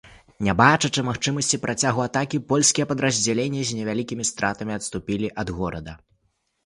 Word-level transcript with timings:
Не 0.45 0.53
бачачы 0.61 1.01
магчымасці 1.09 1.59
працягу 1.65 2.01
атакі, 2.07 2.41
польскія 2.51 2.89
падраздзяленні 2.93 3.61
з 3.73 3.77
невялікімі 3.81 4.29
стратамі 4.33 4.73
адступілі 4.81 5.33
ад 5.45 5.53
горада. 5.59 5.93